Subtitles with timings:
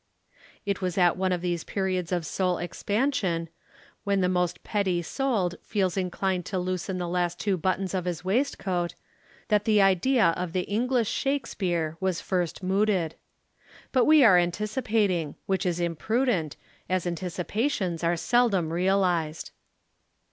[0.65, 3.49] It was at one of these periods of soul expansion,
[4.03, 8.25] when the most petty souled feels inclined to loosen the last two buttons of his
[8.25, 8.95] waistcoat,
[9.49, 13.13] that the idea of the English Shakespeare was first mooted.
[13.91, 16.57] But we are anticipating, which is imprudent,
[16.89, 19.51] as anticipations are seldom realized.